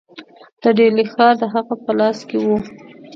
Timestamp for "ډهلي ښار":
0.77-1.33